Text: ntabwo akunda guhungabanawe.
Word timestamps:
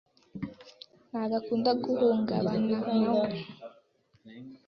ntabwo 1.09 1.35
akunda 1.39 1.71
guhungabanawe. 1.83 3.37